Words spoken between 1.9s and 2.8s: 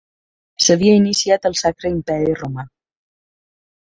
Imperi romà.